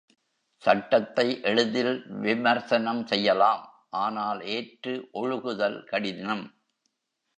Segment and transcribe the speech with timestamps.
[0.63, 1.93] சட்டத்தை எளிதில்
[2.21, 3.61] விமர்சனம் செய்யலாம்
[3.99, 6.45] ஆனால் ஏற்று ஒழுகுதல் கடினம்.